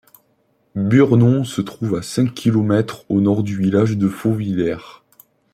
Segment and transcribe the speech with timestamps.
[0.73, 4.77] Burnon se trouve à cinq kilomètres au nord du village de Fauvillers.